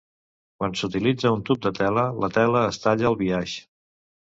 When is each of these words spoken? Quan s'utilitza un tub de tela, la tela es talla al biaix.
Quan 0.61 0.73
s'utilitza 0.79 1.33
un 1.37 1.45
tub 1.51 1.61
de 1.67 1.75
tela, 1.83 2.09
la 2.27 2.33
tela 2.41 2.67
es 2.75 2.85
talla 2.89 3.11
al 3.15 3.23
biaix. 3.25 3.61